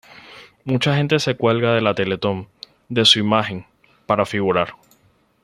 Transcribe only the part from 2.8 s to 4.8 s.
de su imagen, para figurar.